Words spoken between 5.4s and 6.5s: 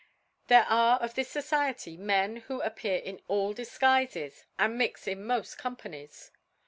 Companies.